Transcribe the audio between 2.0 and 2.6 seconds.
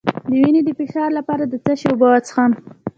وڅښم؟